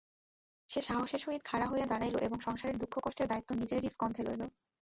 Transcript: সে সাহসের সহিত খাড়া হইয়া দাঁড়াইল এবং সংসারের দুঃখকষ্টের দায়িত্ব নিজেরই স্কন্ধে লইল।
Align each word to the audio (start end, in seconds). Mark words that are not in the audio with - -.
সে 0.69 0.79
সাহসের 0.81 1.19
সহিত 1.19 1.41
খাড়া 1.45 1.67
হইয়া 1.67 1.87
দাঁড়াইল 1.87 2.15
এবং 2.19 2.37
সংসারের 2.39 2.79
দুঃখকষ্টের 2.79 3.27
দায়িত্ব 3.27 3.49
নিজেরই 3.53 3.89
স্কন্ধে 3.89 4.21
লইল। 4.23 4.41